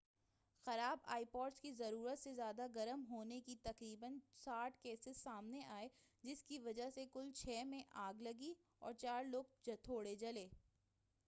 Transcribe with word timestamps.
خراب 0.67 0.99
آئی 1.05 1.25
پوڈز 1.31 1.59
کے 1.61 1.71
ضرورت 1.73 2.19
سے 2.19 2.33
زیادہ 2.33 2.65
گرم 2.75 3.03
ہونے 3.09 3.39
کے 3.41 3.55
تقریناً 3.63 4.17
60 4.39 4.81
کیسز 4.81 5.17
سامنے 5.17 5.61
آئے 5.69 5.87
جس 6.23 6.43
کی 6.43 6.59
وجہ 6.59 6.89
سے 6.95 7.05
کل 7.13 7.31
چھ 7.35 7.63
میں 7.67 7.83
آگ 8.01 8.21
لگی 8.21 8.53
اور 8.79 8.93
چار 8.99 9.23
لوگ 9.25 9.69
تھوڑے 9.83 10.15
جلے 10.15 10.47